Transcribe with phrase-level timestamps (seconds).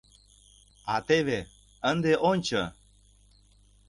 [0.93, 1.39] А теве,
[1.91, 2.63] ынде ончо!